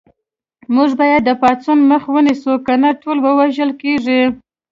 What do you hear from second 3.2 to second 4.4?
وژل کېږو